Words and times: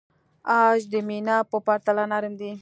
عاج 0.51 0.81
د 0.91 0.95
مینا 1.07 1.37
په 1.49 1.57
پرتله 1.65 2.03
نرم 2.11 2.33
دی. 2.39 2.51